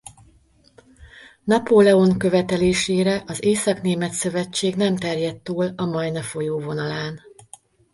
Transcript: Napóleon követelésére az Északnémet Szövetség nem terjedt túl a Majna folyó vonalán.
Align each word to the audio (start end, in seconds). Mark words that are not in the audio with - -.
Napóleon 1.43 2.17
követelésére 2.17 3.23
az 3.25 3.43
Északnémet 3.43 4.11
Szövetség 4.11 4.75
nem 4.75 4.95
terjedt 4.97 5.43
túl 5.43 5.73
a 5.77 5.85
Majna 5.85 6.21
folyó 6.21 6.59
vonalán. 6.59 7.21